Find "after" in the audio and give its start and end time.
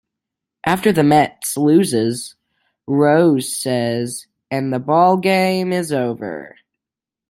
0.65-1.03